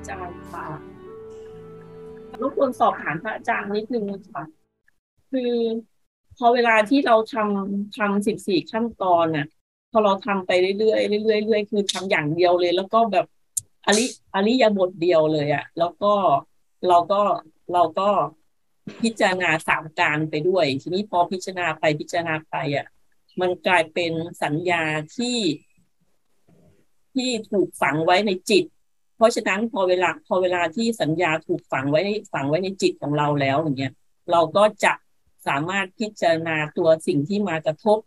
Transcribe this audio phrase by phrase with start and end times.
[0.00, 0.66] อาจารย์ค่ะ
[2.42, 4.44] รบกวนสอบถามพระอาจารย์นิดนึงค่ะ
[5.30, 5.52] คือ
[6.38, 9.46] พอเวลาที่เราทำทำสิบสี่ขั้นตอนน่ะ
[9.90, 11.00] พอเราทำไปเรื่อยเรื่อย
[11.44, 13.26] เรื่อยคือทำอย่างเดียวเลย แล้วก็แบบ
[13.86, 16.12] อริอริยบทเดียวเลยอะแล้วก็
[16.88, 17.20] เราก็
[17.72, 18.08] เราก็
[19.02, 22.86] พิจารณาสามการไปด้วย ทีนี้พอพิจารณาไปพิจารณาไปอะ
[23.40, 24.82] มันกลายเป็นสัญญา
[25.16, 25.38] ที่
[27.14, 28.64] ที่ถูกฝังไว้ในจิต
[29.20, 32.00] เพราะฉะนั้นพอเวลาพอเวลาที่สัญญาถูกฝังไว้
[32.32, 33.92] ฝังไว้ในจิตของเราแล้วอย่างเงี้ย
[34.32, 34.92] เราก็จะ
[35.46, 37.98] สามารถพิจารณาตัวสิ่งที่มากระทบ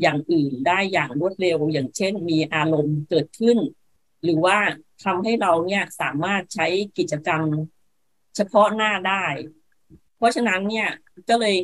[0.00, 3.58] อย่างอื่นได้อย่างรวดเร็ว อย่างเช่น มีอารมณ์เกิดขึ้น
[4.24, 4.58] หรือว่า
[5.04, 6.66] ทำให้เราเนี่ยสามารถใช้
[6.98, 7.42] กิจกรรม
[8.36, 9.24] เฉพาะหน้าได้
[10.16, 10.88] เพราะฉะนั้นเนี่ย
[11.28, 11.56] ก็เลย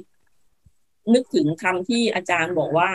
[1.14, 2.91] นึกถึงคำที่อาจารย์บอกว่า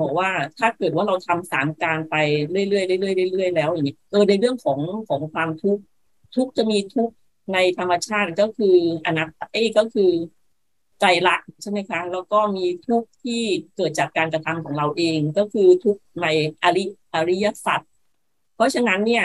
[0.00, 2.16] บอกว่าถ้าเกิดว่าเราทำสามการไป
[2.50, 5.82] เรื่อยๆเรื่อยๆเรื่อยๆแล้วอย่างนี้เออในเรื่องของของความทุกข์
[6.34, 7.10] ทุกจะมีทุก
[7.54, 8.76] ในธรรมชาติก็คือ
[9.06, 10.10] อนัตตาเอ้ก็คือ
[11.00, 13.42] ใจรักใช่ไหมคะ แล้วก็มีทุกที่
[13.76, 16.26] เกิดจากการกระทำของเราเองก็คือทุกใน
[16.62, 16.84] อริ
[17.14, 17.80] อริยสัจ
[18.54, 19.24] เพราะฉะนั้นเนี่ย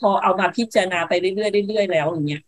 [0.00, 2.42] พอเอามาพิจารณาไปเรื่อยๆเรื่อยๆแล้วอย่างเงี้ย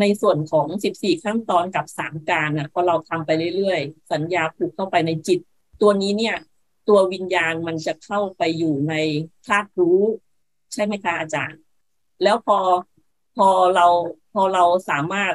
[0.00, 5.38] ในส่วนของสิบสี่ขั้นตอนกับสามการอะพอเราทำไปเรื่อยๆ สัญญาผูกเข้าไปในจิต
[5.82, 6.36] ตัวนี้เนี่ย
[6.92, 8.94] ตัววิญญาณมันจะเข้าไปอยู่ใน
[9.46, 10.02] ธาตุรู้
[10.72, 11.60] ใช่ไหมคะอาจารย์
[12.22, 12.58] แล้วพอ
[13.36, 13.86] พอเรา
[14.32, 15.34] พอเราสามารถ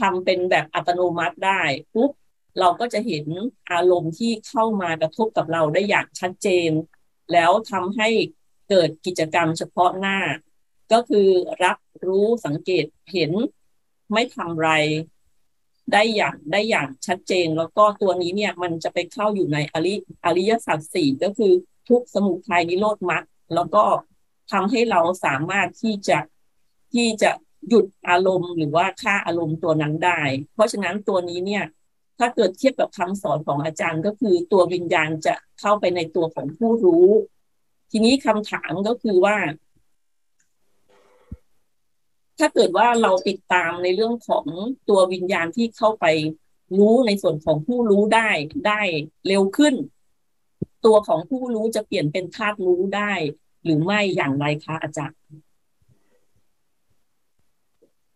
[0.00, 1.62] ทำเป็นแบบอัตโนมัติได้
[1.94, 2.10] ปุ๊บ
[2.58, 3.26] เราก็จะเห็น
[3.72, 6.70] อารมณ์ที่เข้ามากระทบกับเราได้อย่างชัดเจน
[7.32, 8.08] แล้วทำให้
[8.68, 10.18] เกิดกิจกรรมเฉพาะหน้า
[10.92, 11.28] ก็คือ
[11.64, 13.32] รับรู้สังเกตเห็น
[14.12, 14.70] ไม่ทำไร
[15.92, 21.52] ได้อย่างได้อย่างชัดเจน แล้วก็ตัวนี้เนี่ยมันจะไปเข้าอยู่ในอริอริยสัจสี่ก็คือ
[21.88, 23.24] ทุกสมุทัยนิโรธมรรค
[23.54, 23.84] แล้วก็
[24.52, 26.18] ทำให้เราสามารถที่จะ
[26.94, 27.30] ที่จะ
[27.68, 30.20] หยุดอารมณ์ หรือว่าฆ่าอารมณ์ตัวนั้นได้
[30.54, 31.64] เพราะฉะนั้นตัวนี้เนี่ย
[32.18, 37.08] ถ้าเกิดเทียบกับคำสอนของอาจารย์ก็คือตัววิญญาณจะเข้าไปในตัวของผู้รู้
[37.90, 39.36] ทีนี้คำถามก็คือว่า
[42.38, 44.44] ถ้าเกิดว่าเราติดตามในเรื่องของ
[44.88, 46.06] ตัววิญญาณที่เข้าไป
[46.78, 48.30] รู้ในส่วนของผู้รู้ได้
[48.66, 48.80] ได้
[49.28, 49.74] เร็วขึ้น
[50.84, 53.12] ตัวของผู้รู้จะเปลี่ยนเป็นธาตุรู้ได้
[53.64, 55.18] หรือไม่อย่างไรคะอาจารย์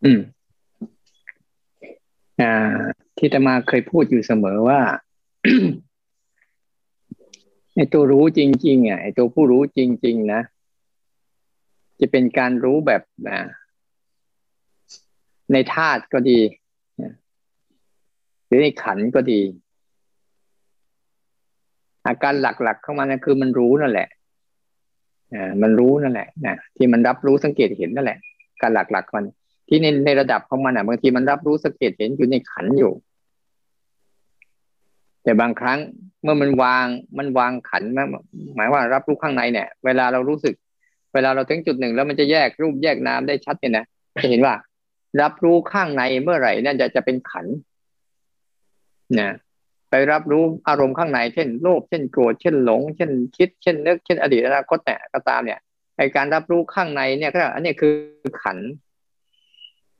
[0.04, 0.20] อืม
[2.40, 2.54] อ่า
[3.18, 4.80] ที่ตมาเคยพูดอยู่เสมอว่า
[7.74, 10.40] ไอ้ตัวรู้จริง ๆ อะไอ้ตัวผู้รู้จริง ๆ นะ
[12.00, 13.40] จะเป็นการรู้แบบนะ
[15.52, 16.38] ในธาตุก็ดี
[18.46, 19.40] หรือในขันก็ดี
[22.06, 24.08] อาการหลักๆข้ามานะคือมันรู้นั่นแหละ
[25.34, 28.18] อ่ามันรู้นั่นแหละนะที่มันรับรู้สังเกตเห็นนั่นแหละ
[28.62, 29.24] การหลักๆมัน
[29.68, 32.92] ที่ในในระดับของมันอะบางทีมันรับรู้สังเกตเห็นอยู่ในขันอยู่
[35.22, 35.78] แต่บางครั้ง
[36.22, 36.86] เมื่อมันวาง
[37.18, 37.82] มันวางขัน
[38.54, 40.54] หมายว่ารับรู้ข้างในเนี่ย เวลาเรารู้สึก
[41.14, 43.84] เวลาเราถึงจุดหนึ่งแล้วมันจะแยกรูปแยกนามได้ชัดเนี่ยนะ
[44.22, 44.54] จะเห็นว่า
[45.20, 47.46] รับรู้ข้างในเมื่อไหร่นั่นจะจะเป็นขัน
[49.20, 49.34] นะ
[49.90, 55.60] ไปรับรู้อารมณ์ข้างในเช่นโลภเช่นโกรธเช่นหลง เช่นคิด เช่นนึกเช่นอดีตอนาคตเนี่ยก็ตามเนี่ย
[55.96, 57.92] ไอการรับรู้ข้างในเนี่ยก็อันนี้คือ
[58.42, 58.58] ขัน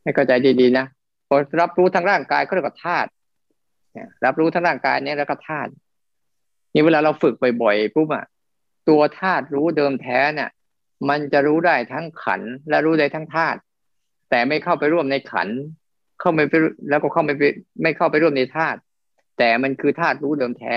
[0.03, 0.87] ให้เข้าใจดีๆนะ
[1.29, 3.11] พอรับรู้ทางร่างกายก็เรียกว่าธาตุ
[4.25, 5.71] รับรู้ทางร่างกายเนี่ยแล้วก็ธาตุ
[6.73, 8.25] นี่เวลาเราฝึกบ่อยๆปุ๊บอะ
[8.89, 10.51] ตัวธาตุรู้เดิมแท้เนี่ย
[11.09, 13.59] มันจะรู้ได้ทั้งขันและรู้ได้ทั้งธาตุ
[14.31, 15.49] แต่ไม่เข้าไปร่วมในขัน
[16.21, 16.55] เข้าไม่ไป
[16.89, 17.43] แล้วก็เข้าไม่ไป
[17.83, 18.79] ไม่เข้าไปร่วมในธาตุ
[19.39, 20.77] แต่มันคือธาตุรู้เดิมแท้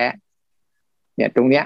[1.16, 1.66] เนี่ยตรงเนี้ย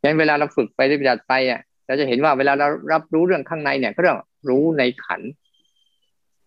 [0.00, 4.18] ฉะนั้นเวลาเราฝึกไปปฏิบัติไปอะเราจะเห็นว่าเวลาเรารับรู้เรื่องข้างในเนี่ยก็เรื่อง
[4.48, 5.20] รู้ในขัน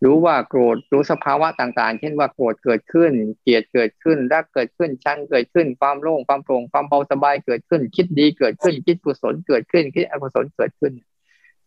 [0.04, 10.94] รู้ว่าโกรธรู้สภาวะต่าง ๆ เช่นว่าโกรธเกิดขึ้น เกลียดเกิดขึ้นรักเกิดขึ้นชังเกิดขึ้น ความโล่งความโปร่งความเบาสบายเกิดขึ้น คิดดีเกิดขึ้น คิดกุศลเกิดขึ้น คิดอกุศลเกิดขึ้น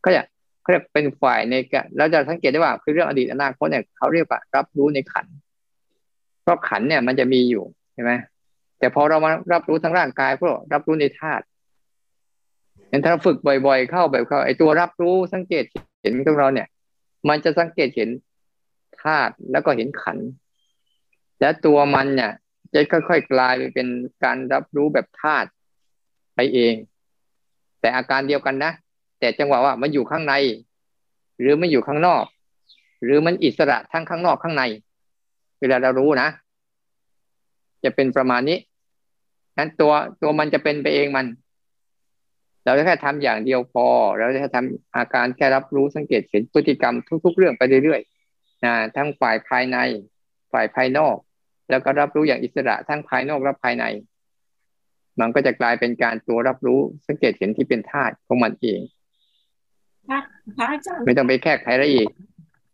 [0.05, 0.23] ก็จะ
[0.67, 5.27] เขาเรียกเป็นฝ่ายในกเราจะสังเกตได้ว่าคือเรื่องอดีตอนาคตเนี่ยเขาเรียกว่ารับรู้ในขัน
[6.43, 7.65] เพราะขันเนี่ยมันจะมีอยู่
[7.95, 8.13] ใช่ไหม
[8.79, 11.45] แต่พอเรามารับรู้ทั้งร่างกายพวกรับรู้ในธาตุ
[12.89, 13.37] เห็นถ้าเราฝึก
[13.67, 15.65] บ่อย ๆ เข้าแบบเขาไอตัวรับรู้สังเกต
[16.03, 16.69] เห็นของเราเนี่ย
[17.29, 18.11] มันจะสังเกตเห็น
[19.03, 20.19] ธาตุแล้วก็เห็นขัน
[21.41, 22.33] และตัวมันเนี่ย
[22.73, 23.89] จะค่อยๆกลายไปเป็น
[24.25, 25.49] การรับรู้แบบธาตุ
[26.35, 26.75] ไปเอง
[27.81, 28.73] แต่อาการเดียวกันนะ
[29.27, 30.35] แต่จังหวะว่ามันอยู่ข้างใน
[31.41, 32.25] หรือมันอยู่ข้างนอก
[33.05, 34.63] หรือมันอิสระทั้งข้างนอกข้างใน
[35.61, 36.29] เวลาเรารู้นะ
[37.85, 38.59] จะเป็นประมาณนี้
[39.59, 39.93] นั้นตัว
[40.23, 41.27] ตัวมันจะเป็นไปเองมัน
[42.65, 43.87] เราจะแค่ทำอย่างเดียวพอ
[44.19, 46.95] เราจะทำอาการแค่รับรู้สังเกตเห็นพฤติกรรม
[47.25, 49.77] ทุก ๆ เรื่องไปเรื่อยๆนะทั้งฝ่ายภายใน
[50.53, 51.17] ฝ่ายภายนอก
[51.71, 53.85] แล้วก็รับรู้อย่างอิสระทั้งภายนอกและภายใน
[55.21, 58.81] มันก็จะกลายเป็นการตัวรับรู้สังเกตเห็นที่เป็นธาตุของมันเอง
[60.57, 62.09] พระอาจารย์ไม่ต้องไปแค่ใครละอีก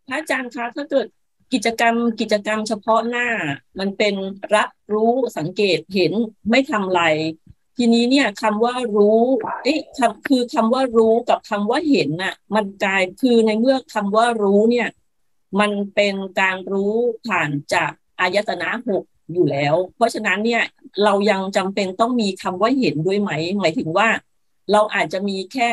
[0.08, 1.06] พระอาจารย์คะถ้าเกิด
[1.52, 3.28] กิจกรรมกิจกรรมเฉพาะหน้า
[3.78, 4.14] มันเป็น
[4.54, 6.12] รับรู้สังเกตเห็น
[6.50, 7.02] ไม่ทำไร
[7.76, 9.20] ทีนี้เนี่ยคำว่ารู้
[9.64, 14.88] เอ๊ะคำคือคำว่ารู้กับคำว่าเห็นน่ะ มันกลายคือในเมื่อคำว่ารู้เนี่ย
[15.60, 16.94] มันเป็นการรู้
[17.26, 17.90] ผ่านจาก
[18.20, 20.62] อายตนะหกอยู่แล้ว เพราะฉะนั้นเนี่ย
[21.04, 24.08] เรายังจำเป็นต้องมีคำว่าเห็นด้วยไหม หมายถึงว่า
[24.72, 25.70] เราอาจจะมีแค่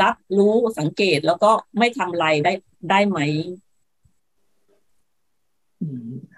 [0.00, 2.52] รับรู้สังเกตแล้วก็ไม่ทำไรได้
[2.90, 3.18] ได้ไหม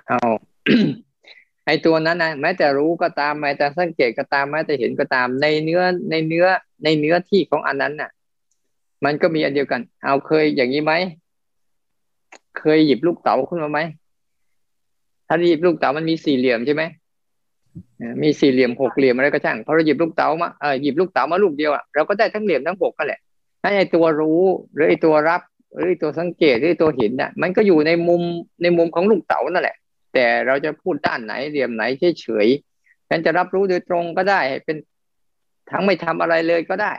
[0.08, 0.18] เอา
[1.66, 6.46] ไอตัวนั้นนะแม้แต่รู้ก็ตามแม้แต่สังเกตก็ตามแม้แต่เห็นก็ตาม ในเนื้อในเนื้อ
[6.84, 8.10] ในเนื้อที่ของอันนั้นน่ะ
[9.04, 10.92] มันก็มีอันเดียวกัน เอาเคยอย่างนี้ไหม
[12.58, 13.80] เคยหยิบลูกเต๋าขึ้นมาไหม
[15.28, 16.82] ถ้าหยิบลูกเต๋ามันมีสี่เหลี่ยมใช่ไหม
[18.22, 23.20] มีสี่เหลี่ยมหกเหลี่ยมอะไรก็ช่างพอเราหยิบลูกเต๋ามาเออหยิบลูกเต๋ามาลูกเดียวอะเราก็ได้ทั้งเหลี่ยมทั้งหกก็แหละ
[23.66, 24.42] ถ้าไอตัวรู้
[24.74, 25.42] หรือไอตัวรับ
[25.74, 28.22] หรือไอตัวสังเกตหรือตัวเห็นน่ะ มันก็อยู่ในมุม
[28.62, 29.76] ในมุมของลูกเต๋านั่นแหละ
[30.14, 31.82] แต่เราจะพูดด้านไหนเหลี่ยมไหน
[32.20, 34.76] เฉยๆฉันจะรับรู้โดยตรงก็ได้ เป็น
[35.70, 36.94] ทั้งไม่ทำอะไรเลยก็ได้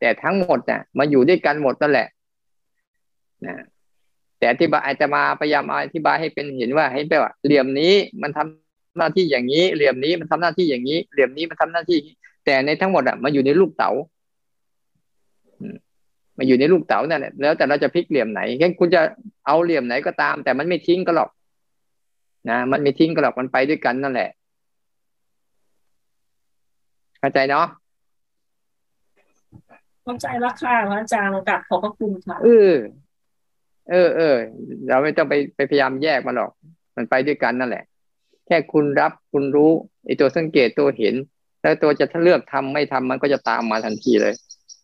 [0.00, 2.08] แต่ทั้งหมดเนี่ยมาอยู่ด้วยกันหมดนั่นแหละ
[3.46, 3.56] นะ
[4.38, 11.98] แต่อธิบายอาจจะมาพยายามอธิบายให้เป็นเห็นว่าให้แปลว่าเหลี่ยมนี้มันทำหน้าที่อย่างนี้ เหลี่ยมนี้มันทำหน้าที่อย่างนี้ เหลี่ยมนี้มันทำหน้าที่
[12.44, 13.90] แต่ในทั้งหมดอะมาอยู่ในลูกเต๋า
[16.36, 19.00] มาอยู่ในลูกเต๋านั่นแหละแล้วแต่เราจะพลิกเหลี่ยมไหนงั้นคุณจะ
[19.46, 21.30] เอาเหลี่ยมไหนก็ตาม แต่มันไม่ทิ้งก็หรอก
[22.50, 24.30] นะมันไม่ทิ้งกันหรอกมันไปด้วยกันนั่นแหละ
[27.18, 27.66] เข้าใจเนาะ
[30.04, 32.72] เข้าใจแล้วค่ะอาจารย์กับขอบพระคุณค่ะเออ
[33.90, 34.36] เออเออ
[34.88, 36.50] เราไม่ต้องไปไปพยายามแยกมันหรอก
[36.96, 37.84] มันไปด้วยกันนั่นแหละ
[38.46, 39.70] แค่คุณรับคุณรู้
[40.04, 41.14] ไอ้ตัวสังเกตตัวเห็น
[41.62, 44.34] แล้วตัวจะถ้าเลือกทำไม่ทำมันก็จะตามมาทันทีเลย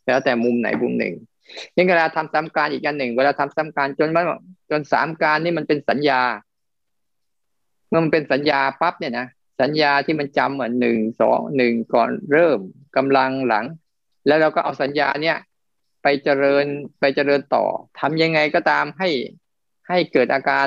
[0.07, 1.15] แล้วแต่มุมไหนมุมหนึ่ง
[1.77, 4.25] ยังเวลาทำซ้ำการอีกอันหนึ่ง เวลาทำซ้ำการจนมัน
[4.71, 6.21] จนสามการนี่มันเป็นสัญญา
[7.89, 9.27] เมื่อมันเป็นสัญญาปั๊บเนี่ยนะ
[9.61, 12.59] สัญญาที่มันจำเหมือนหนึ่งสองหนึ่งก่อนเริ่ม
[12.97, 13.65] กำลังหลัง
[14.27, 15.37] แล้วเราก็เอาสัญญาเนี่ย
[16.03, 16.65] ไปเจริญ
[17.01, 17.65] ไปเจริญต่อ
[18.01, 19.09] ทำยังไงก็ตามให้
[19.89, 20.67] ให้เกิดอาการ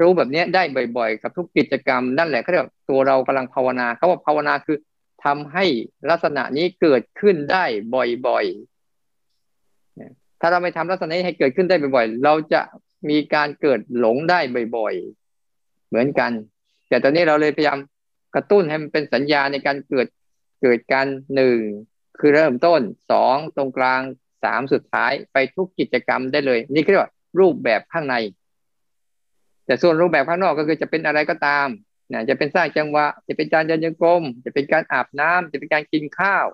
[0.00, 0.62] รู้แบบนี้ได้
[0.96, 4.78] บ่อยๆ กับทุกกิจกรรมนั่นแหละเขาเรียกตัวเรากำลังภาวนาเขาว่าภาวนาคือ
[5.24, 5.64] ทำให้
[6.10, 7.64] ลักษณะนี้เกิดขึ้นได้
[8.26, 8.77] บ่อยๆ
[10.40, 12.60] ถ้าเราไม่ทำลักษณะนี้ให้เกิดขึ้นได้บ่อยๆ เราจะ
[13.10, 14.40] มีการเกิดหลงได้
[14.76, 16.32] บ่อยๆ เหมือนกัน
[16.88, 17.78] แต่ตอนนี้เราเลยพยายาม
[18.34, 20.06] กระตุ้นให้มันเป็นสัญญาในการเกิด
[20.62, 21.58] เกิดการหนึ่ง
[22.20, 22.80] คือเริ่มต้น
[23.10, 24.00] สองตรงกลาง
[24.44, 28.16] สามสุดท้ายไปทุกกิจกรรมได้เลย นี่เรียกว่ารูปแบบข้างใน
[29.66, 31.68] แต่ส่วนรูปแบบข้างนอกก็คือจะเป็นอะไรก็ตาม
[32.12, 36.46] นะจะเป็นสร้างจังหวะ จะเป็นการเดินยังกรมจะเป็นการอาบน้ำจะเป็นการกินข้าว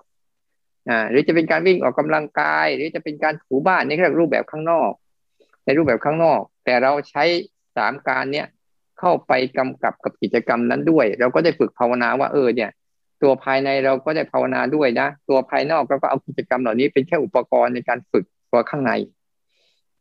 [0.89, 4.91] อ่าหรือจะเป็นการวิ่งออกกำลังกาย หรือจะเป็นการถูบ้านนี่เรียกรูปแบบข้างนอก
[5.65, 7.23] ในรูปแบบข้างนอก แต่เราใช้
[7.77, 8.47] สามการเนี้ย
[8.99, 12.69] เข้าไปกำกับกับกิจกรรมนั้นด้วย เราก็ได้ฝึกภาวนาว่าเออเนี่ย
[13.21, 18.91] ตัวภายในเราก็ได้ภาวนาด้วยนะ ตัวภายนอกเราก็เอากิจกรรมเหล่านี้เป็นแค่อุปกรณ์ในการฝึกตัวข้างใน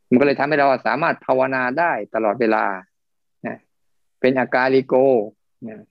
[0.09, 2.64] มันก็เลยทำให้เราสามารถภาวนาได้ตลอดเวลา
[3.47, 3.57] นะ
[4.21, 4.95] เป็นอาการลิโก
[5.69, 5.83] นะ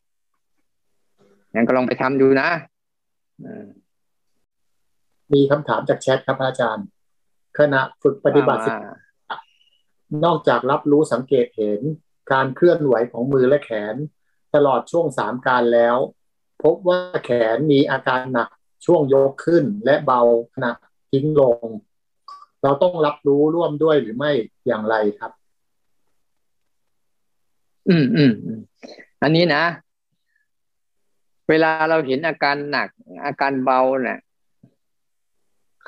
[1.54, 2.50] งั้นก็ลองไปทำดูนะ
[3.46, 3.68] อ่า
[5.34, 6.86] มีคำถามจากแชทครับอาจารย์
[7.60, 8.62] ขณะฝึกปฏิบัติ
[10.26, 11.82] นอกจากรับรู้สังเกตเห็น
[12.32, 13.96] การเคลื่อนไหวของมือและแขน
[14.56, 15.98] ตลอดช่วงสามการแล้ว
[16.64, 18.50] พบว่าแขนมีอาการหนัก
[18.86, 20.22] ช่วงยกขึ้นและเบา
[20.56, 20.72] ขณะ
[21.12, 21.68] ทิ้งลง
[22.64, 24.32] เราต้องรับรู้ร่วมด้วยหรือไม่
[24.68, 25.32] อย่างไรครับ
[27.90, 28.34] อืมอืม
[29.24, 29.64] อันนี้นะ
[31.50, 32.90] เวลาเราเห็นอาการหนัก
[33.26, 34.20] อาการเบาเนี่ย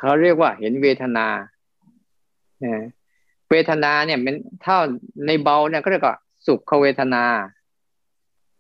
[0.06, 1.28] เขาเรียกว่าเห็นเวทนา
[3.50, 4.78] เวทนาเนี่ยมันเท่า
[5.28, 7.24] ในเบาเนี่ยเขาเรียกว่าสุขเวทนา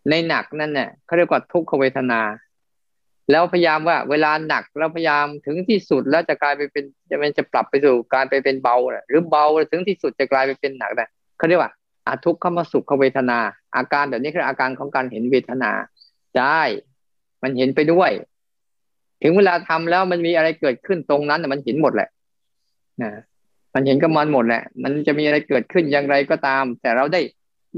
[0.09, 2.21] ในหนักนั่นเนี่ยเขาเรียกว่าทุกขเวทนา
[3.31, 8.75] แล้วพยายามว่า เวลาหนักเราพยายามถึงที่สุดแล้วจะกลายไปเป็นจะเป็นจะปรับไปสู่การไปเป็นเบา
[9.09, 11.71] หรือเบาถึงที่สุดจะกลายไปเป็นหนักนะเขาเรียกว่า
[12.07, 13.39] อาทุกขมสุขเวทนา
[13.75, 15.71] อาการแบบนี้คืออาการของการเห็นเวทนา
[16.37, 16.61] ได้
[17.43, 18.11] มันเห็นไปด้วย
[19.21, 22.09] ถึงเวลาทำแล้วมันมีอะไรเกิดขึ้นตรงนั้นมันเห็นหมดแหละ
[23.01, 23.11] นะ
[23.73, 27.21] มันเห็นกับมันหมดแหละ มันจะมีอะไรเกิดขึ้นอย่างไรก็ตาม แต่เราได้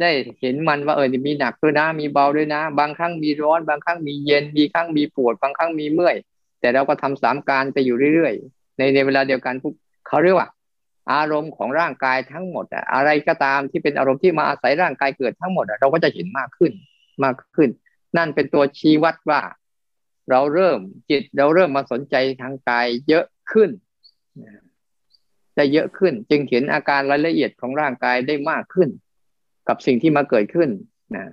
[0.02, 6.16] ได้เห็นมันว่าเออมีหนักด้วยนะ มีเบาด้วยนะ บางครั้งมีร้อน บางครั้งมีเย็น มีครั้งมีปวด บางครั้งมีเมื่อย
[6.60, 9.74] แต่เราก็ทำสามการไปอยู่เรื่อยๆ ในในเวลาเดียวกันพวก
[10.08, 10.50] เขาเรียกว่า
[11.14, 16.72] อารมณ์ของร่างกายทั้งหมดอะไรก็ตามที่เป็นอารมณ์ที่มาอาศัยร่างกายเกิดทั้งหมดเราก็จะเห็นมากขึ้น
[17.24, 17.70] มากขึ้น
[18.18, 19.40] นั่นเป็นตัวชี้วัดว่า
[20.30, 20.80] เราเริ่ม
[21.10, 23.70] จิตเราเริ่มมาสนใจทางกายเยอะขึ้น
[25.56, 28.90] ได้เยอะขึ้น จึงเห็นอาการรายละเอียดของร่างกายได้มากขึ้น
[29.68, 30.70] กับสิ่งที่มาเกิดขึ้น
[31.16, 31.26] นะ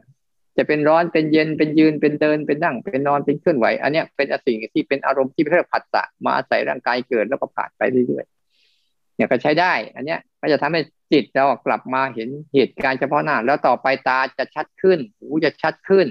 [0.57, 10.81] จะเป็นร้อนเป็นเย็นเป็นยืนเป็นเดินเป็นนั่ง เป็นนอนเป็นเคลื่อนไหว อันนี้เป็นสิ่งที่เป็นอารมณ์ที่เรียกผัสสะมาอาศัยร่างกายเกิดแล้วก็ผ่านไปเรื่อยๆเนี่ยก็ใช้ได้ อันเนี้ยก็จะทำให้
[11.13, 16.07] จิตเรากลับมาเห็นเหตุการณ์เฉพาะหน้า แล้วต่อไปตาจะชัดขึ้นหูจะชัดขึ้น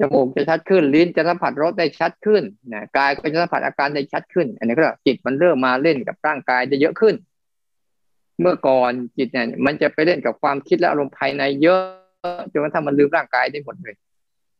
[0.00, 7.14] จมูกจะชัดขึ้น ลิ้นจะสัมผัสรสได้ชัดขึ้นนะกายก็จะสัมผัสอาการได้ชัดขึ้น อันนี้ก็จิตมันเริ่มมาเล่นกับร่างกายได้เยอะขึ้น
[8.40, 11.82] เมื่อก่อนจิตเนี่ย มันจะไปเล่นกับความคิดและอารมณ์ภายในเยอะ
[12.52, 13.94] จนกระทั่งมันลืมร่างกายได้หมดเลย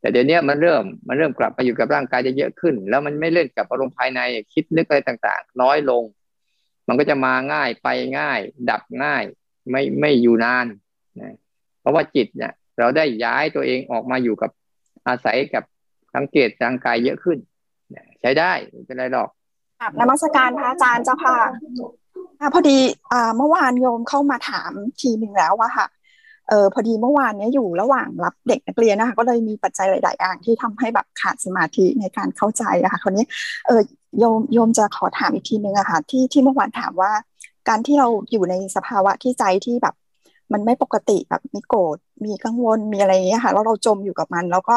[0.00, 4.20] แต่เดี๋ยวนี้มันเริ่มมันเริ่มกลับมาอยู่กับร่างกายได้เยอะขึ้น แล้วมันไม่เล่นกับอารมณ์ภายใน
[4.52, 6.02] คิดนึกอะไรต่าง ๆ น้อยลง
[6.88, 7.88] มันก็จะมาง่ายไป
[8.18, 9.22] ง่าย ดับง่าย
[9.70, 10.66] ไม่ไม่อยู่นาน
[11.20, 11.34] นะ
[11.80, 14.50] เพราะว่าจิตเนี่ยเราได้ย้ายตัวเองออกมาอยู่กับ
[15.08, 15.64] อาศัยกับ
[16.14, 17.38] สังเกตร่างกายเยอะขึ้น
[18.20, 19.28] ใช้ได้ไม่เป็นไรหรอก
[20.00, 21.38] นมัสการพระอาจารย์เจ้าค่ะ
[22.54, 22.78] พอดี
[23.36, 24.70] เมื่อวานโยมเข้ามาถาม
[25.00, 25.86] ทีหนึ่งแล้วว่าค่ะ
[26.48, 33.24] เออพอดีเมื่อวานนี้อยู่ระหว่างรับเด็กนักเรียนนะคะก็เลยมีปัจจัยหลาย ๆ อย่างที่ทำให้แบบขาดสมาธิในการเข้าใจอะคะคราวนี้
[33.66, 33.80] เออ
[34.18, 37.12] โยมโยมจะขอถามอีกทีนึงอะค่ะที่ที่เมื่อวานถามว่า
[37.68, 39.94] การที่เราอยู่ในสภาวะที่ใจที่แบบ
[40.52, 44.76] มันไม่ปกติแบบมีโกรธมีกังวลมีอะไรอย่างเงี้ยค่ะแล้วเราจมอยู่กับมัน แล้วก็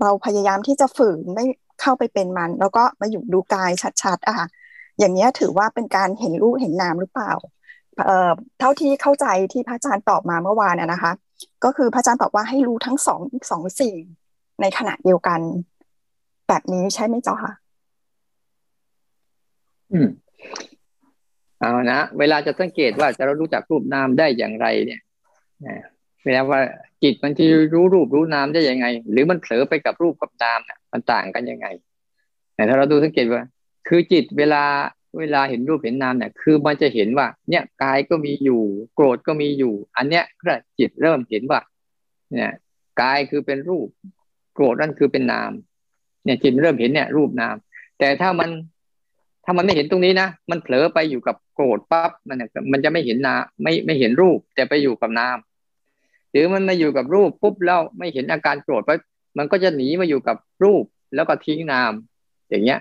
[0.00, 1.44] เราพยายามที่จะฝืนไม่
[1.80, 3.70] เข้าไปเป็นมัน แล้วก็มาอยู่ดูกาย
[4.02, 4.46] ชัดๆอะค่ะ
[4.98, 7.32] อย่างนี้ถือว่าเป็นการเห็นรูปเห็นนามหรือเปล่า
[8.06, 11.12] เอ่อเท่าที่เข้าใจที่พระอาจารย์ตอบมาเมื่อวานนะคะ
[11.64, 13.96] ก็คือพระอาจารย์ตอบว่าให้รู้ทั้งสองสองสิ่ง
[14.60, 15.40] ในขณะเดียวกัน
[16.48, 17.52] แบบนี้ใช่ไหมเจ้าค่ะ
[19.92, 20.08] อืม
[21.60, 25.00] เอานะเวลาจะสังเกตว่าจะรารู้จักรูปนามได้อย่างไรเนี่ย
[26.24, 26.60] เวลาว่า
[27.02, 31.66] จิตมันที่รู้รูปรู้นามได้ยังไง หรือมันเผลอไปกับรูปกับนามเนี่ยมันต่างกันยังไง
[32.54, 33.42] แต่ถ้าเราดูสังเกตว่า
[33.88, 34.64] คือจิตเวลา
[35.18, 38.62] เวลาเห็นรูปเห็นนามเนี่ย คือมันจะเห็นว่า เนี่ยกายก็มีอยู่
[38.94, 41.60] โกรธก็มีอยู่ อันเนี้ยก็จิตเริ่มเห็นว่า
[42.32, 42.52] เนี่ย
[43.00, 43.88] กายคือเป็นรูป
[44.54, 45.50] โกรธนั่นคือเป็นนาม
[46.24, 47.56] เนี่ยจิตเริ่มเห็นเนี่ยรูปนาม
[47.98, 48.50] แต่ถ้ามัน
[49.44, 52.38] ถ้ามันไม่เห็นตรงนี้นะ มันเผลอไปอยู่กับโกรธปั๊บมัน
[52.72, 55.36] มันจะไม่เห็นนาไม่ไม่เห็นรูป แต่ไปอยู่กับนาม
[56.36, 58.98] รือมันมาอยู่กับรูปปุ๊บแล้วไม่เห็นอาการโกรธปั๊บ
[59.38, 61.92] มันก็จะหนีมาอยู่กับรูปแล้วก็ทิ้งนาม
[62.50, 62.80] อย่างเงี้ย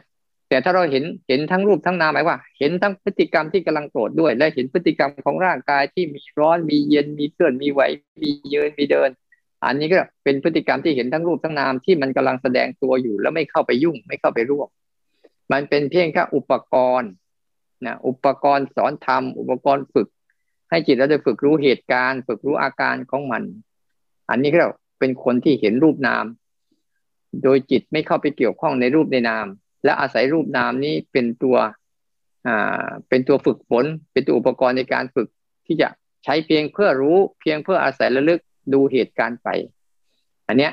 [0.50, 7.82] แต่ถ้าเราเห็นเห็นทั้งรูปทั้งนามหมายว่า เห็นทั้งพฤติกรรมที่กำลังโกรธด้วย และเห็นพฤติกรรมของร่างกายที่มีร้อนมีเย็นมีเคลื่อนมีไหว
[8.22, 9.10] มียืนมีเดิน
[9.64, 14.68] อันนี้ก็เป็นพฤติกรรมที่เห็นทั้งรูปทั้งนามที่มันกำลังแสดงตัวอยู่ แล้วไม่เข้าไปยุ่ง ไม่เข้าไปร่วม
[15.52, 17.12] มันเป็นเพียงแค่อุปกรณ์
[17.86, 20.08] นะอุปกรณ์สอนทำอุปกรณ์ฝึก
[20.76, 23.44] ให้จิตเราได้ฝึกรู้เหตุการณ์ ฝึกรู้อาการของมัน
[24.30, 24.66] อันนี้ก็
[25.00, 26.26] เป็นคนที่เห็นรูปนาม
[27.44, 29.46] โดยจิตไม่เข้าไปเกี่ยวข้องในรูปในนาม
[29.84, 31.58] และอาศัยรูปนามนี้เป็นตัว
[32.48, 35.28] อ่าเป็นตัวฝึกฝน เป็นตัวอุปกรณ์ในการฝึก
[35.66, 35.88] ที่จะ
[36.24, 38.40] ใช้เพียงเพื่อรู้เพียงเพื่ออาศัยระลึก
[38.74, 39.48] ดูเหตุการณ์ไป
[40.48, 40.72] อันเนี้ย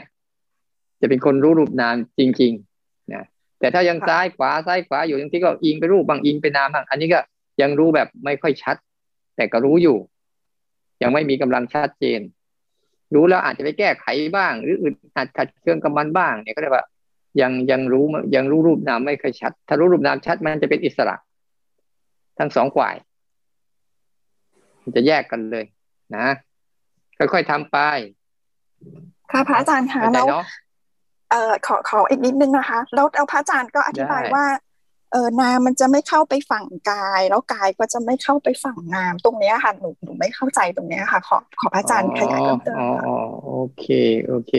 [1.00, 3.24] จะเป็นคนรู้รูปนามจริงๆนะ
[3.58, 7.20] แต่ถ้ายังซ้ายขวาซ้ายขวาอยู่บางทีก็อิงไปรูปบางอิงไปนามบางอันนี้ก็
[7.60, 8.76] ยังรู้แบบไม่ค่อยชัด
[9.36, 9.98] แต่ก็รู้อยู่
[11.02, 12.20] ยังไม่มีกำลังชัดเจน
[13.14, 16.84] รู้แล้วอาจจะไปแก้ไขบ้าง หรืออึดอัดขัดเคืองกับมันบ้าง เนี่ยก็เรียกว่า
[17.40, 18.04] ยังยังรู้
[18.36, 21.16] ยังรู้รูปนามไม่ค่อยชัด ถ้ารู้รูปนามชัดมันจะเป็นอิสระ
[22.38, 22.94] ทั้งสองฝ่าย
[24.82, 25.64] มันจะแยกกันเลย
[26.16, 26.26] นะ
[27.18, 27.78] ค่อยๆทำไป
[29.30, 30.26] ค่ะพระอาจารย์คะแล้ว
[31.30, 34.44] เอ่อขอขออีกนิดนึงนะคะ แล้วเอาพระอาจารย์ก็อธิบายว่า
[35.12, 42.90] เออนามมันจะไม่เข้าไปฝั่งกาย แล้วกายก็จะไม่เข้าไปฝั่งนามตรงนี้ค่ะหนูหนูไม่เข้าใจตรงนี้ค่ะ ขอขออาจารย์ขยายเพิ่มเติมอ๋อ
[43.44, 43.86] โอเค
[44.26, 44.52] โอเค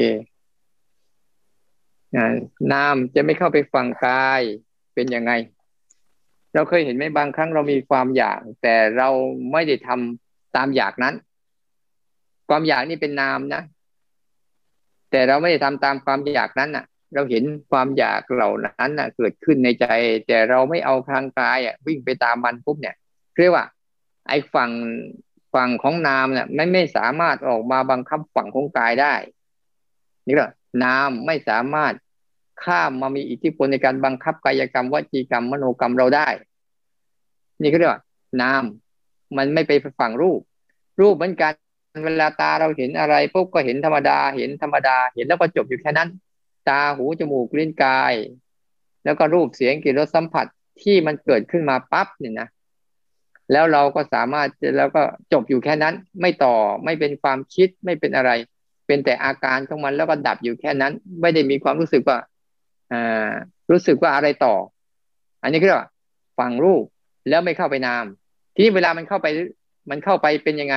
[2.72, 4.42] นามจะไม่เข้าไปฝั่งกาย
[4.94, 5.32] เป็นยังไง
[6.54, 9.10] เราเคยเห็นไหมบางครั้งเรามีความอยาก แต่เรา
[9.52, 11.16] ไม่ได้ทำตามอยากนั้น
[12.50, 13.62] ความอยากนี่เป็นนามนะ
[15.12, 19.86] แต่เราไม่ได้ทำตามความอยากนั้นน่ะ เราเห็นความอยากเหล่านั้นนะเกิดขึ้นในใจ
[20.28, 22.96] แต่เราไม่เอาทางกายอะวิ่งไปตามมันปุ๊บเนี่ย
[23.40, 23.66] เรียกว่า
[24.28, 24.72] ไอ้ฝั่ง
[25.54, 29.14] ฝั่งของนามเนี่ยไม่ไม่สามารถออกมาบังคับฝั่งของกายได้
[30.26, 30.48] นี่ก็
[30.84, 31.94] นามไม่สามารถ
[32.64, 36.28] ข้ามมามีอิทธิพลในการบังคับกายกรรมวจีกรรมมโนกรรมเราได้
[37.62, 38.02] นี่ก็เรียกว่า
[38.42, 38.64] นาม
[39.38, 40.40] มันไม่ไปฝั่งรูป
[41.02, 41.54] รูปเหมือนกัน
[42.06, 46.10] เวลาตาเราเห็นอะไรปุ๊บก็เห็นธรรมดา เห็นธรรมดา เห็นแล้วก็จบอยู่แค่นั้น
[46.70, 48.14] ตาหูจมูกลิ้นกาย
[49.06, 50.46] แล้วก็รูปเสียงกลิ่นรสสัมผัส
[50.82, 52.48] ที่มันเกิดขึ้นมาปั๊บเนี่ยนะ
[53.52, 55.02] แล้วเราก็สามารถแล้วก็
[55.34, 56.56] จบอยู่แค่นั้น ไม่ต่อ
[56.86, 58.32] ไม่เป็นความคิดไม่เป็นอะไร
[58.88, 62.18] เป็นแต่อาการของมันแล้วก็ดับอยู่แค่นั้น ไม่ได้มีความรู้สึกว่า
[62.92, 63.32] อ่า
[63.72, 64.56] รู้สึกว่าอะไรต่อ
[65.44, 65.88] อันนี้คือว่า
[66.40, 66.84] ฟังรูป
[67.30, 68.06] แล้วไม่เข้าไปนาม
[68.54, 69.28] ทีนี้เวลามันเข้าไป
[69.90, 70.76] มันเข้าไปเป็นยังไง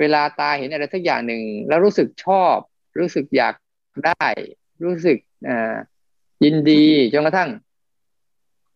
[0.00, 2.56] เวลาตาเห็นอะไรสักอย่างหนึ่ง แล้วรู้สึกชอบ
[2.98, 3.54] รู้สึกอยาก
[4.06, 4.26] ได้
[4.82, 5.18] รู้สึก
[6.44, 7.50] ยินดีจนกระทั่ง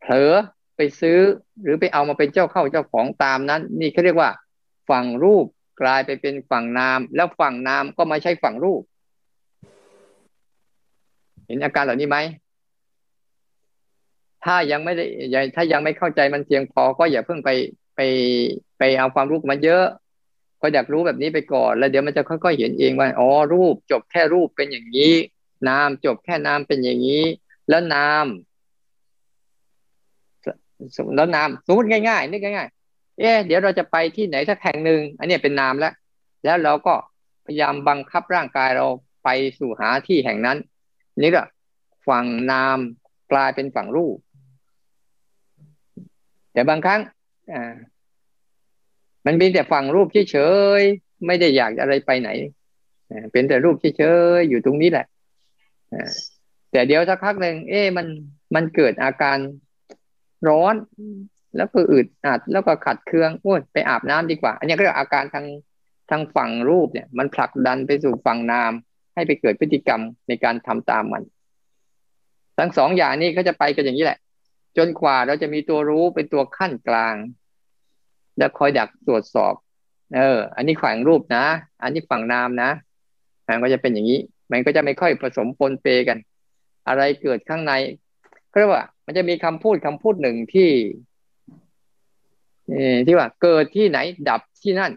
[0.00, 0.32] เผลอ
[0.76, 1.18] ไปซื้อ
[1.62, 4.30] หรือไปเอามาเป็นเจ้าเข้าเจ้าของตามนั้น นี่เขาเรียกว่า
[4.90, 5.46] ฝั่งรูป
[5.80, 8.82] กลายไปเป็นฝั่งนาม แล้วฝั่งนามก็ไม่ใช่ฝั่งรูป
[11.46, 12.18] เห็นอาการเหล่านี้ไหม
[14.44, 15.04] ถ้ายังไม่ได้
[15.56, 17.50] ถ้ายังไม่เข้าใจมันเพียงพอก็อย่าเพิ่งไป
[17.96, 18.00] ไป
[18.78, 19.84] ไปเอาความรู้มาเยอะ
[20.62, 25.14] ก็อยากรู้แบบนี้ไปก่อน แล้วเดี๋ยวมันจะค่อยๆเห็นเองว่าอ๋อรูปจบแค่รูปเป็นอย่างนี้
[25.68, 27.24] นามจบแค่นามเป็นอย่างนี้
[27.68, 28.26] แล้วนาม
[31.16, 35.92] แล้วนามสมมติง่ายๆนึกง่ายๆเอ๊เดี๋ยวเราจะไปที่ไหนสักแห่งหนึ่งอันนี้เป็นนามแล้ว
[36.44, 36.94] แล้วเราก็
[37.46, 38.86] พยายามบังคับร่างกายเรา
[39.24, 40.58] ไปสู่หาที่แห่งนั้น
[41.20, 41.42] นี่ก็
[42.08, 42.78] ฝั่งนาม
[43.32, 44.16] กลายเป็นฝั่งรูป
[46.52, 47.00] แต่บางครั้ง
[47.52, 47.74] อ่า
[49.26, 50.36] มันเป็นแต่ฝั่งรูปเฉ
[50.80, 52.30] ยๆไม่ได้อยากอะไรไปไหน
[53.32, 54.02] เป็นแต่รูปเฉ
[54.38, 55.06] ยๆอยู่ตรงนี้แหละ
[56.70, 58.06] แต่เดี๋ยวสักพักหนึ่งเอ๊มัน
[58.54, 59.38] มันเกิดอาการ
[60.48, 60.74] ร้อน
[61.56, 65.46] แล้วก็อึดอัดแล้วก็ขัดเคืองโอ้ยไปอาบน้ำดีกว่า อันนี้ก็เรียกอาการทาง
[66.10, 68.72] ทางฝั่งรูปเนี่ย มันผลักดันไปสู่ฝั่งนาม
[69.14, 71.22] ให้ไปเกิดพฤติกรรมในการทำตามมัน
[72.58, 74.18] ทั้งสองอย่างนี้ก็จะไปกันอย่างนี้แหละ
[74.78, 77.14] จนกว่าเราจะมีตัวรู้เป็นตัวขั้นกลาง
[78.38, 79.54] แล้วคอยดักตรวจสอบ
[80.16, 81.44] เออ อันนี้ฝั่งรูปนะ
[81.82, 82.70] อันนี้ฝั่งนามนะ
[83.46, 86.18] มันก็จะเป็นอย่างนี้ มันก็จะไม่ค่อยผสมปนเปกัน
[86.88, 87.72] อะไรเกิดข้างใน
[88.50, 90.70] ก็เรียกว่า มันจะมีคำพูดคำพูดหนึ่งที่
[93.06, 94.92] ที่ว่า เกิดที่ไหนดับที่นั่น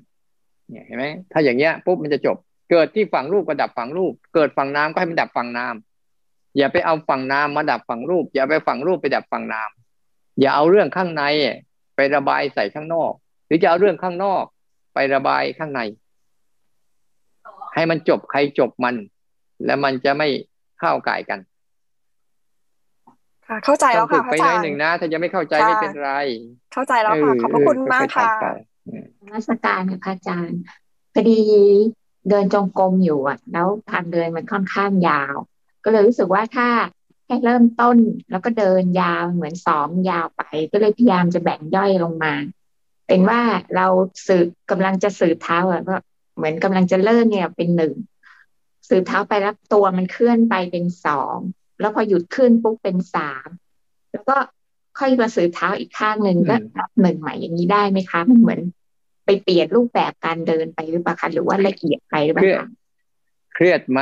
[0.70, 2.38] เนี่ยเห็นไหมถ้าอย่างเงี้ยปุ๊บมันจะจบ
[2.72, 11.24] เกิดที่ฝั่งรูปก็ดับฝั่งรูป เกิดฝั่งน้ำก็ให้มันดับฝั่งน้ำอย่าไปเอาฝั่งน้ำมาดับฝั่งรูป อย่าไปฝั่งรูปไปดับฝั่งน้ำอย่าเอาเรื่องข้างใน
[11.96, 13.12] ไประบายใส่ข้างนอก
[13.46, 14.44] หรือจะเอาเรื่องข้างนอก
[14.94, 15.82] ไประบายข้างใน
[17.74, 18.96] ให้มันจบใครจบมัน
[19.66, 20.28] แล้วมันจะไม่
[20.80, 21.40] เข้าก่ายกัน
[23.48, 26.12] ค่ะ เข้าใจแล้วค่ะพระอาจารย์ไปหนึ่งนะ ถ้ายังไม่เข้าใจไม่เป็นไร
[26.74, 28.32] เข้าใจแล้วค่ะขอบพระคุณมากค่ะ
[29.32, 30.62] นักสการค่ะพระอาจารย์
[31.14, 31.42] พอดี
[32.30, 35.36] เดินจงกรมอยู่อะ แล้วทางเดินมันค่อนข้างยาว
[35.84, 36.68] ก็เลยรู้สึกว่าถ้า
[37.26, 37.98] แค่เริ่มต้น
[38.32, 42.34] แล้วก็เดินยาวเหมือนสองยาวไป ก็เลยพยายามจะแบ่งย่อยลงมา
[43.08, 43.42] เป็นว่า
[43.76, 43.88] เรา
[44.28, 45.96] สืบกำลังจะสืบเท้าอะก็
[46.38, 47.94] เหมือนกำลังจะเริ่มเนี่ยเป็นหนึ่ง
[48.92, 51.38] สืบเท้าไปแล้วตัวมันเคลื่อนไปเป็นสอง
[51.80, 53.48] แล้วพอหยุดขึ้นปุ๊บเป็นสาม
[54.12, 54.36] แล้วก็
[55.00, 58.60] ค่อยมาสือเท้าอีกข้างหนึ่งก็นับหนึ่งใหม่อย่างนี้ได้ไหมคะ มันเหมือน
[59.26, 62.68] ไปเปลี่ยนรูปแบบการเดินไปหรือเปล่าคะหรือว่าละเอียดไปหรือเปล่าคะ
[63.54, 64.02] เครียดไหม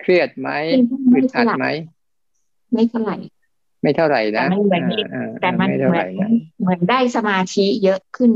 [0.00, 0.48] เครียดไหม
[1.12, 1.66] อึดอัดไหม
[2.72, 3.16] ไม่เท่าไหร่
[3.82, 4.46] ไม่เท่าไหร่นะ
[5.40, 6.10] แต่มันเหมือน
[6.60, 8.30] เหมือนได้สมาธิเยอะขึ้น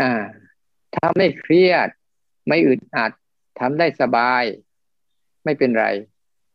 [0.00, 0.12] อ่า
[0.94, 1.88] ถ้าไม่เครียด
[2.48, 3.12] ไม่อึดอัด
[3.60, 4.42] ทำได้สบาย
[5.44, 5.86] ไม่เป็นไร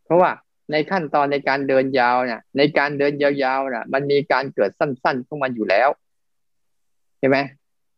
[0.05, 0.31] เพราะว่า
[0.71, 5.89] ในขั้นตอนในการเดินยาวเนี่ยในการเดินยาวๆน่ะ มันมีการเกิดสั้นๆของมันอยู่แล้ว
[7.19, 7.37] ใช่ไหม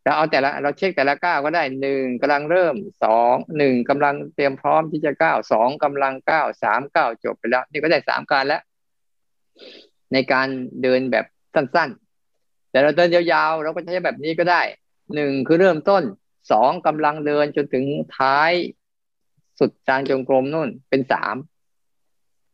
[0.03, 8.61] เราเอาแต่ละเราเช็คแต่ละก้าวก็ได้หนึ่งกำลังเริ่มสองหนึ่งกำลังเตรียมพร้อมที่จะก้าวสองกำลังก้าวสามก้าวจบไปแล้ว นี่ก็ได้สามการแล้ว
[10.13, 10.47] ในการ
[10.81, 11.25] เดินแบบ
[11.55, 14.61] สั้นๆ แต่เราเดินยาวๆเราก็ใช้แบบนี้ก็ได้
[15.15, 16.03] หนึ่งคือเริ่มต้น
[16.51, 17.85] สองกำลังเดินจนถึง
[18.17, 18.51] ท้าย
[19.59, 21.35] สุดจางจงกรมนู่นเป็นสาม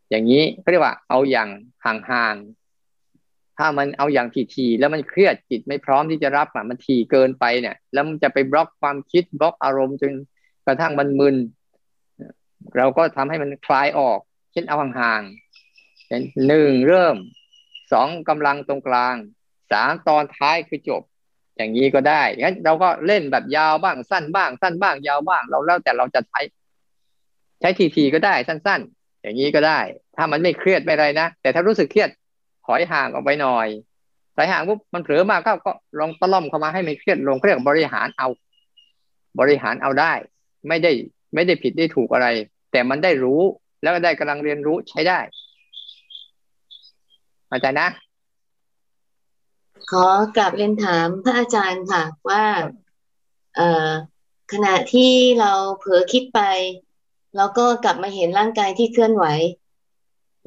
[0.10, 1.50] อย่างนี้เขาเรียกว่าเอาอย่าง
[1.86, 10.12] ห่างๆถ้ามันเอาอย่างทีๆแล้วมันเครียดจิตไม่พร้อมที่จะรับอะมันทีเกินไปเนี่ย แล้วมันจะไปบล็อกความคิดบล็อกอารมณ์จน
[10.66, 11.36] กระทั่งมันมึน
[12.78, 14.20] เราก็ทำให้มันคลายออก
[14.52, 17.18] เช่นเอาห่างๆหนึ่งเริ่ม
[17.92, 19.16] สองกำลังตรงกลาง
[19.72, 21.02] สามตอนท้ายคือจบ
[21.58, 26.42] อย่างนี้ก็ได้งั้นเราก็เล่นแบบยาวบ้างสั้นบ้าง สั้นบ้างยาวบ้าง เราแล้วแต่เราจะใช้
[27.60, 29.80] ใช้ทีทีก็ได้สั้น ๆ อย่างนี้ก็ได้
[30.16, 32.10] ถ้ามันไม่เครียดไม่อะไรนะแต่ถ้ารู้สึกเครียด
[32.66, 33.68] ถอยห่างออกไปหน่อย
[34.36, 38.28] ถอยห่างปุ๊บมันเผลอมากก็ก็ลองตะล่อมเข้ามาให้มันเครียดลงเรียกบริหารเอา
[39.40, 40.14] บริหารเอาได้
[40.68, 40.92] ไม่ได้
[41.34, 42.28] ไม่ได้ผิดได้ถูกอะไร
[42.72, 43.42] แต่มันได้รู้
[43.82, 45.20] แล้วก็ได้กำลังเรียนรู้ใช้ได้
[47.52, 47.90] อาจารย์นะ
[49.92, 50.06] ขอ
[50.38, 52.44] กลับเรียนถามพระอาจารย์ค่ะว่า
[54.54, 56.42] ขณะที่เราเผลอคิดไป
[57.38, 59.26] แล้วก็กลับมาเห็นร่างกายที่เคลื่อนไหว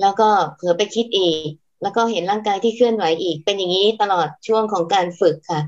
[0.01, 1.49] แล้วก็เผลอไปคิดอีก
[1.83, 5.61] แล้วก็เห็นร่างกายที่เคลื่อนไหวอีก เป็นอย่างนี้ตลอดช่วงของการฝึกค่ะ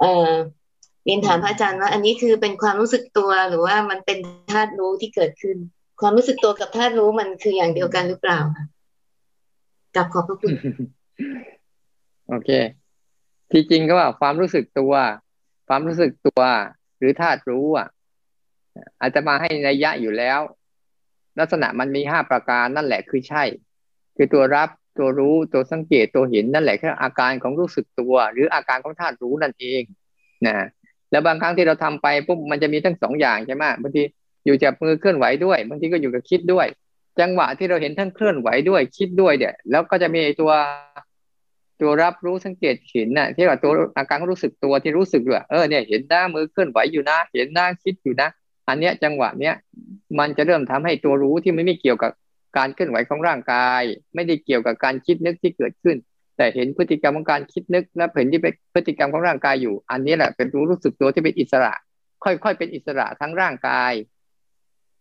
[0.00, 0.32] เอ่อ
[1.04, 4.18] เรียนถามพระอาจารย์ว่า อันนี้คือเป็นความรู้สึกตัวหรือว่ามันเป็น
[4.52, 5.56] ธาตุรู้ที่เกิดขึ้น
[6.00, 8.66] ความรู้สึกตัวกับธาตุรู้มันคืออย่างเดียวกันหรือเปล่าคะ
[9.96, 10.52] กับขอบพระคุณ
[12.28, 12.50] โอเค
[13.52, 14.94] ที่จริงก็ว่าความรู้สึกตัว
[15.68, 16.40] ความรู้สึกตัว
[16.98, 17.88] หรือธาตุรู้อะ
[19.00, 20.40] อาจจะมาให้นัยยะอยู่แล้ว
[21.38, 23.44] ลักษณะมันมีห้าประการนั่นแหละคือใช่
[24.16, 29.82] คือตัวรับตัวรู้ตัวสังเกตตัวเห็นนั่นแหละคืออาการของรู้สึกตัว หรืออาการของธาตุรู้นั่นเอง
[30.46, 30.66] นะ
[31.10, 34.02] แล้วบางครั้งที่เราทำไปปุ๊บมันจะมีทั้งสองอย่างใช่ไหมบางที
[34.44, 36.66] อยู่จับมือเคลื่อนไหวด้วยบางทีก็อยู่กับคิดด้วย
[37.20, 40.52] จังหวะที่เราเห็นทั้งเคลื่อนไหวด้วยคิดด้วยเนี่ยแล้วก็จะมีตัว
[41.80, 48.28] ตัวรับรู้สังเกตเห็นน่ะ ที่ว่าตัวอาการรู้สึกตัวที่รู้สึกด้วยเออเนี่ยเห็นหน้ามือเคลื่อนไหวอยู่นะ เห็นหน้าคิดอยู่นะ
[48.68, 49.54] อันเนี้ยจังหวะเนี้ย
[50.18, 52.12] มันจะเริ่มทำให้ตัวรู้ที่ไม่ไม่เกี่ยวกับ
[52.56, 53.82] การเคลื่อนไหวของร่างกาย
[54.14, 55.96] ไม่ได้เกี่ยวกับการคิดนึกที่เกิดขึ้น
[56.36, 61.72] แต่เห็นพฤติกรรมของการคิดนึก และเห็นที่เป็นพฤติกรรมของร่างกายอยู่ อันนี้แหละเป็นรู้รู้สึกตัวที่เป็นอิสระ
[62.24, 63.92] ค่อยๆเป็นอิสระทั้งร่างกาย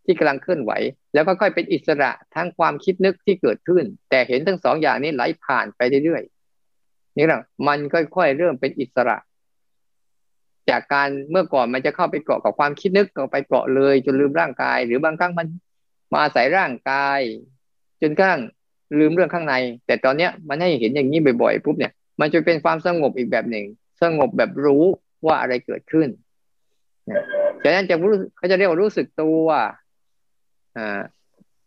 [0.05, 0.71] ที่กำลังเคลื่อนไหว
[1.13, 6.34] แล้วก็ค่อยเป็นอิสระทั้งความคิดนึกที่เกิดขึ้น แต่เห็นทั้งสองอย่างนี้ไหลผ่านไปเรื่อยๆ
[7.17, 9.17] นี่แหละมันค่อยๆเริ่มเป็นอิสระ
[10.69, 15.47] จากการเมื่อก่อนมันจะเข้าไปเกาะกับความคิดนึกก็ไปเกาะเลย จนลืมร่างกาย หรือบางครั้งมัน
[16.11, 17.19] มาอาศัยร่างกาย
[18.01, 18.41] จนกระทั่ง
[18.99, 23.65] ลืมเรื่องข้างใน แต่ตอนเนี้ยมันให้เห็นอย่างนี้บ่อยๆปุ๊บเนี่ย มันจะเป็นความสงบอีกแบบหนึ่ง
[24.01, 24.83] สงบแบบรู้
[25.25, 26.07] ว่าอะไรเกิดขึ้น
[27.63, 29.45] ฉะนั้นจะรู้เขาจะเรียกว่ารู้สึกตัว
[30.77, 31.01] อ่า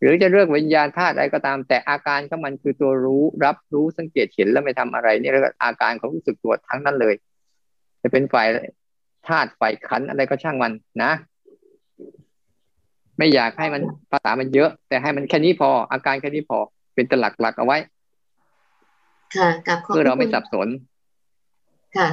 [0.01, 7.15] หรือจะเรียกวิญญาณธาตุอะไรก็ตาม แต่อาการของมันคือตัวรู้รับรู้สังเกตเห็นแล้วไม่ทำอะไรนี่เรียกว่าอาการของรู้สึกตัวทั้งนั้นเลย
[8.03, 8.49] จะเป็นฝ่าย
[9.29, 11.13] ธาตุฝ่ายขันอะไรก็ช่างมันนะ
[13.19, 16.59] ไม่อยากให้มันภาษามันเยอะ แต่ให้มันแค่นี้พอ อาการแค่นี้พอ
[16.95, 17.79] เป็นตลักหลักเอาไว้
[19.35, 20.69] ค่ะกับขอบเพื่อเราไม่คุณสับสน
[21.97, 22.09] ค่ะ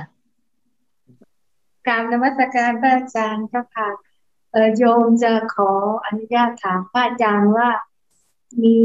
[1.88, 4.15] กรารนมัสการพระอาจารย์เจ้าค่ะเออ
[4.78, 5.70] โยมจะขอ
[6.06, 7.70] อนุญาตถามพระอาจารย์ว่า
[8.64, 8.78] มี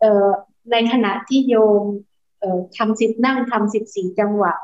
[0.00, 0.30] เอ่อ
[0.70, 1.82] ในขณะที่โยม
[2.40, 4.54] เอ่อทำสิบนั่งทำสิบสี่จังหวะ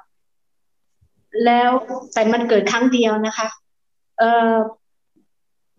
[1.44, 1.70] แล้ว
[2.12, 3.48] แต่มันเกิดครั้งเดียวนะคะ
[4.18, 4.56] เอ่อ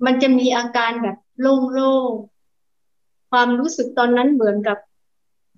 [0.05, 4.77] มันจะมีอาการแบบโล่งๆความรู้สึกตอนนั้นเหมือนกับ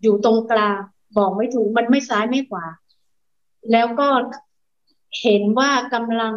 [0.01, 0.79] อยู่ตรงกลาง
[1.17, 2.65] บอกไม่ถูกมันไม่ซ้ายไม่ขวา
[3.71, 4.07] แล้วก็
[5.21, 6.33] เห็นว่ากำลัง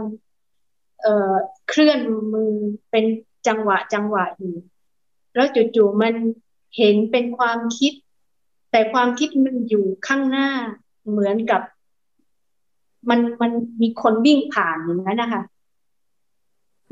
[1.02, 1.32] เออ
[1.68, 1.98] เคลื่อน
[2.34, 2.52] มือ
[2.90, 3.04] เป็น
[3.46, 4.54] จังหวะจังหวะอยู่
[5.34, 6.14] แล้วจู่ๆมัน
[6.76, 7.92] เห็นเป็นความคิด
[8.70, 10.48] แต่ความคิดมันอยู่ข้างหน้า
[11.10, 11.62] เหมือนกับ
[13.08, 15.42] มันมันมีคนวิ่งผ่านอย่างนั้นนะคะ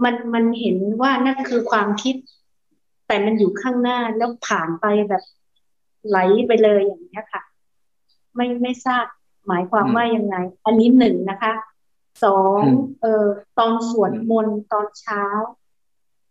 [0.04, 2.16] มันมันเห็นว่านั่นคือความคิด
[3.06, 5.22] แต่มันอยู่ข้างหน้าแล้วผ่านไปแบบ
[6.08, 7.42] ไหลไปเลยอย่างนี้ค่ะ
[8.34, 9.04] ไม่ไม่ทราบ
[9.48, 11.52] หมายความว่ายังไง อันนี้หนึ่งนะคะ
[12.22, 13.26] สองอืมเอ่อ
[13.58, 15.24] ตอนสวดมนต์ตอนเช้า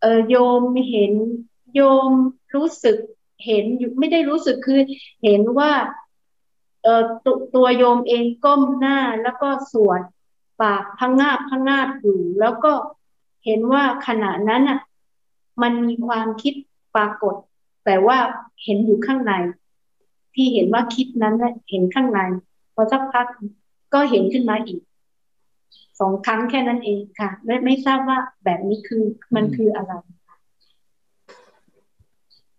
[0.02, 1.14] เออโยมเห็น
[1.76, 2.12] โยม
[2.56, 2.98] รู้สึก
[3.46, 4.80] เห็นอยู่ไม่ได้รู้สึกคือ
[5.24, 5.72] เห็นว่า
[6.84, 10.02] เออตวตัวโยมเองก้มหน้าแล้วก็สวด
[10.62, 12.74] ปากพังงาบพังงาบอยู่แล้วก็
[13.46, 14.80] เห็นว่าขณะนั้นอะ
[15.62, 16.54] มันมีความคิด
[16.96, 17.36] ปรากฏ
[17.86, 18.18] แต่ว่า
[18.64, 19.34] เห็นอยู่ข้างใน
[20.34, 22.20] ที่เห็นว่าคิดนั้นน่ะเห็นข้างใน
[22.74, 23.28] พอสักพัก
[23.94, 24.80] ก็เห็นขึ้นมาอีก
[26.00, 29.04] สองครั้งแค่นั้นเองค่ะไม่ไม่ทราบว่าแบบนี้คือ
[29.36, 29.94] มันคืออะไร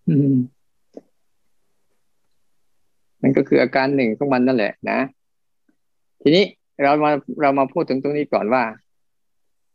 [0.09, 0.35] อืม
[3.23, 4.99] มันก็คืออาการหนึ่งของมันนั่นแหละ นะ
[6.23, 6.44] ทีนี้
[6.83, 8.64] เรามาเรามาพูดถึงตรงนี้ก่อนว่า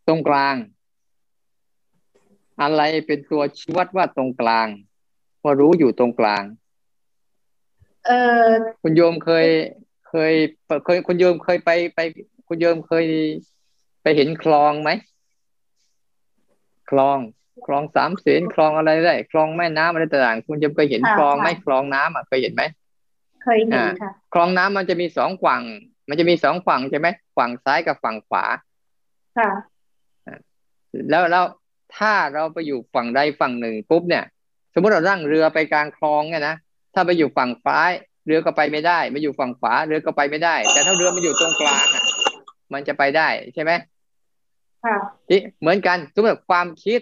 [0.08, 0.56] ตรงกลาง
[2.62, 4.68] อะไรเป็นตัวชี้วัดว่าตรงกลาง
[5.44, 6.44] ว่ารู้อยู่ตรงกลาง
[8.06, 8.12] เอ
[8.46, 8.48] อ
[8.82, 9.48] คุณโยมเคย
[10.10, 10.34] เคย
[10.86, 12.00] เคยคุณโยมเคยไปไป
[12.54, 13.06] คุณโยมเคย
[14.04, 14.90] ไปเห็นคลองไหม
[16.90, 17.18] คลอง
[17.66, 22.64] คลองสามเสนคลองอะไรได้คลองแม่น้ำอะไรต่างๆคุณโยมเคยเห็นคลองไหมคลองน้ำอะเคยเห็นไหม
[23.44, 25.62] เคยเห็นค่ะคลองน้ำมันจะมีสองฝั่ง
[26.10, 28.46] มันจะมีสองฝั่งใช่ไหมฝั่งซ้ายกับฝั่งขวา
[29.38, 29.50] ค่ะ
[31.10, 31.46] แล้วแล้ว
[31.98, 34.24] ถ้าเราไปอยู่ฝั่งใดฝั่งหนึ่งปุ๊บเนี่ย
[34.74, 36.56] สมมติเรานั่งเรือไปกลางคลองเนี่ยนะ
[36.94, 37.92] ถ้าไปอยู่ฝั่งซ้าย
[38.26, 42.04] เรือก็ไปไม่ได้มาอยู่ฝั่งขวาเรือก็ไปไม่ได้ แต่ถ้าเรือมันอยู่ตรงกลางอะ
[42.74, 43.72] มันจะไปได้ใช่ไหม
[44.84, 44.96] ค่ะ
[45.28, 47.00] ที่เหมือนกันสมมติความคิด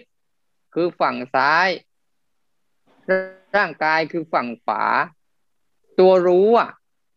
[0.74, 1.68] คือฝั่งซ้าย
[3.56, 4.84] ร่างกายคือฝั่งขวา
[6.00, 6.70] ตัวรู้อะ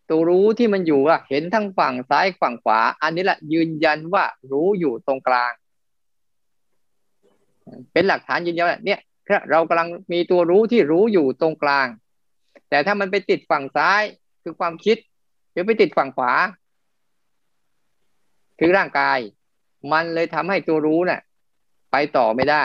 [0.10, 5.52] ตัวรู้ที่มันอยู่อะ เห็นทั้งฝั่งซ้ายฝั่งขวา อันนี้แหละยืนยันว่ารู้อยู่ตรงกลาง
[7.94, 9.00] เป็นหลักฐานยืนยันว่าเนี่ย
[9.52, 11.88] เรากำลังมีตัวรู้ที่รู้อยู่ตรงกลาง
[12.70, 14.02] แต่ถ้ามันไปติดฝั่งซ้าย
[14.44, 14.98] คือความคิด
[15.52, 16.32] หรือไปติดฝั่งขวา
[18.60, 19.18] คือร่างกาย
[19.91, 21.22] มันเลยทำให้ตัวรู้เนี่ย
[21.91, 22.63] ไปต่อไม่ได้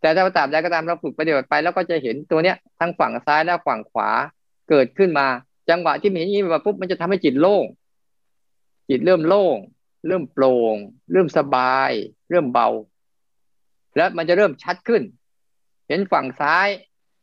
[0.00, 4.10] แต่ถ้าตามใดก็ตามเราฝึกปฏิบัติไป แล้วก็จะเห็นตัวเนี้ยทั้งฝั่งซ้ายและฝั่งขวา
[4.68, 5.26] เกิดขึ้นมา
[5.70, 7.64] จังหวะที่มันเห็นอย่างนี้มาปุ๊บมันจะทำให้จิตโล่ง
[8.88, 9.56] จิตเริ่มโล่ง
[10.06, 10.76] เริ่มโปร่ง
[11.12, 11.90] เริ่มสบาย
[12.30, 12.68] เริ่มเบา
[13.96, 15.02] แล้วมันจะเริ่มชัดขึ้น
[15.88, 16.68] เห็นฝั่งซ้าย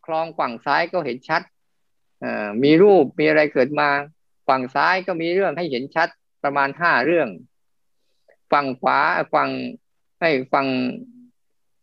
[0.06, 1.42] คลองฝั่งซ้ายก็เห็นชัด
[2.63, 3.89] มีรูปมีอะไรเกิดมา
[4.48, 6.10] ฝั่งซ้ายก็มีเรื่องให้เห็นชัด
[6.44, 7.28] ประมาณห้าเรื่อง
[8.51, 8.99] ฝั่งขวา
[9.34, 9.49] ฝั่ง
[10.21, 10.67] ให้ฝั่ง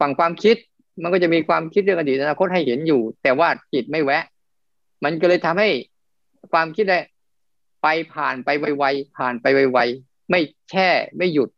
[0.01, 0.57] ฝั่งความคิด
[1.03, 4.25] มันก็จะมีความคิดเรื่องอดีตอนาคตให้เห็นอยู่ แต่ว่าจิตไม่แวะ
[5.05, 5.69] มันก็เลยทำให้
[6.53, 6.99] ความคิดได้
[7.83, 11.49] ไปผ่านไปไวๆผ่านไปไวๆไม่แช่ไม่หยุด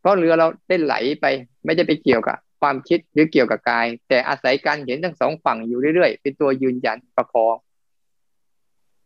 [0.00, 1.26] เพราะเรือเราได้ไหลไป
[1.64, 7.54] ไม่ได้ไปเกี่ยวกับความคิดหรือเกี่ยวกับกาย แต่อาศัยการเห็นทั้งสองฝั่งอยู่เรื่อยๆเป็นตัวยืนยันประคอง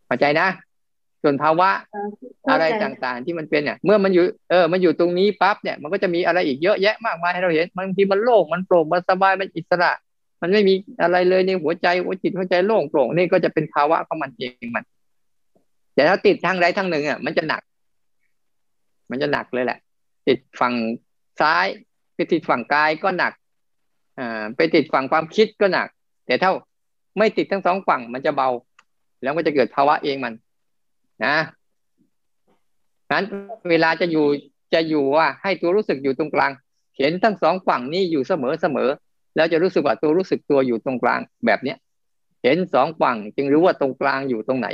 [0.07, 0.49] เข้าใจนะ
[1.23, 1.71] ส่วนภาวะ
[2.51, 9.93] อะไรต่างๆ ที่มันเป็นเนี่ย เมื่อมันอยู่เออมันอยู่ตรงนี้ปั๊บเนี่ยมันก็จะมีอะไรอีกเยอะแยะมากมายให้เราเห็นบางทีมันโล่งมันโปร่งมันสบายมันอิสระ
[10.41, 14.85] มันไม่มีอะไรเลยในหัวใจหัวจิตหัวใจโล่งโปร่งนี่ก็จะเป็นภาวะของมันเองมัน
[15.95, 17.63] แต่ถ้าติดทางใดทางหนึ่งอะมันจะหนัก
[19.11, 19.79] มันจะหนักเลยแหละ
[20.29, 20.75] ติดฝั่ง
[21.41, 21.67] ซ้าย
[22.15, 23.33] ไปติดฝั่งกายก็หนัก
[24.19, 25.89] อ่าไปติดฝั่งความคิดก็หนัก
[26.27, 26.51] แต่ถ้า
[27.19, 28.49] ไม่ติดทั้งสองฝั่งมันจะเบา
[29.23, 30.35] แล้วก็จะเกิดภาวะเองมัน
[31.25, 31.37] นะ
[33.13, 33.25] นั้น
[33.71, 34.27] เวลาจะอยู่
[34.75, 36.53] จะอยู่ว่าให้ตัวรู้สึกอยู่ตรงกลาง
[36.99, 38.91] เห็นทั้งสองฝั่งนี้อยู่เสมอเสมอ
[39.37, 41.79] แล้วจะรู้สึกว่าตัวรู้สึกตัวอยู่ตรงกลางแบบเนี้ย
[42.43, 44.69] เห็นสองฝั่งจึงรู้ว่าตรงกลางอยู่ตรงไหน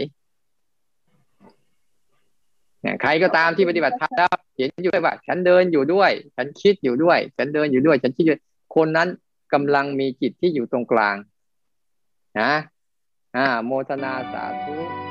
[3.02, 8.36] ใครก็ตามที่ปฏิบัติธรรมแล้วเห็นอยู่ด้วยว่า ฉันเดินอยู่ด้วย ฉันคิดอยู่ด้วย ฉันเดินอยู่ด้วย ฉันคิดอยู่
[8.76, 9.08] คนนั้น
[9.52, 11.16] กำลังมีจิตที่อยู่ตรงกลาง
[12.40, 12.52] นะ
[13.36, 15.05] อ่า โมทนาสาธุ